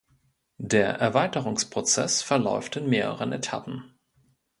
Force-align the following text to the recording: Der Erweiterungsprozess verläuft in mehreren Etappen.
Der 0.57 0.95
Erweiterungsprozess 0.95 2.23
verläuft 2.23 2.75
in 2.75 2.89
mehreren 2.89 3.31
Etappen. 3.33 3.93